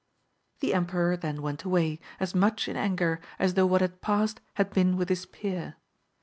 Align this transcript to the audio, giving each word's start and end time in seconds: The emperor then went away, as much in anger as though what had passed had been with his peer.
The 0.61 0.73
emperor 0.73 1.15
then 1.15 1.43
went 1.43 1.63
away, 1.63 1.99
as 2.19 2.33
much 2.33 2.67
in 2.67 2.75
anger 2.75 3.21
as 3.37 3.53
though 3.53 3.67
what 3.67 3.81
had 3.81 4.01
passed 4.01 4.41
had 4.55 4.73
been 4.73 4.97
with 4.97 5.09
his 5.09 5.27
peer. 5.27 5.75